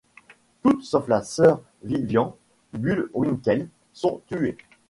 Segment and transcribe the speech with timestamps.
[0.63, 2.35] Toutes sauf la sœur Vivian
[2.73, 4.57] Bullwinkel sont tuées.